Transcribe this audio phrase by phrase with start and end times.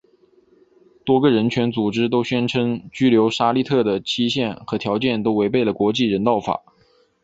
[1.05, 6.63] 多个人权组织都宣称拘留沙利特的期限和条件都违背了国际人道法。